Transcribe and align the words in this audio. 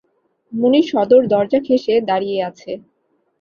মুনির 0.53 0.85
সদর 0.91 1.21
দরজা 1.27 1.59
ঘেষে 1.67 1.93
দাঁড়িয়ে 2.09 2.39
আছে। 2.49 2.71